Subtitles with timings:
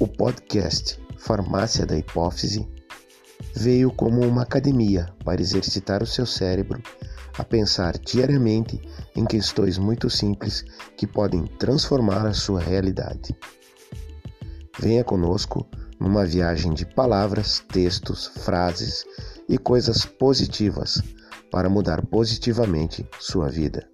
[0.00, 2.68] O podcast Farmácia da Hipófise
[3.52, 6.80] veio como uma academia para exercitar o seu cérebro
[7.36, 8.80] a pensar diariamente
[9.16, 10.64] em questões muito simples
[10.96, 13.36] que podem transformar a sua realidade.
[14.78, 15.66] Venha conosco
[15.98, 19.04] numa viagem de palavras, textos, frases
[19.48, 21.02] e coisas positivas
[21.50, 23.88] para mudar positivamente sua vida.